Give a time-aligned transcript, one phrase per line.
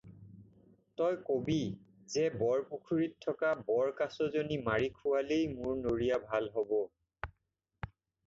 [0.99, 1.57] তই ক'বি
[2.13, 6.73] যে বৰপুখুৰীত থকা বৰকাছজনী মাৰি খুৱালেই মোৰ নৰিয়া ভল হ'ব।